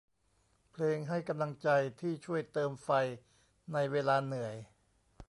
[0.71, 1.69] เพลงให้กำลังใจ
[2.01, 2.89] ที่ช่วยเติมไฟ
[3.73, 4.55] ในเวลาเหนื่อย